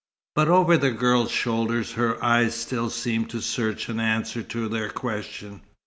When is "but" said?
0.33-0.47